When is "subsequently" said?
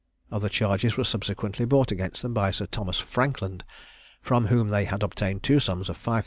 1.03-1.63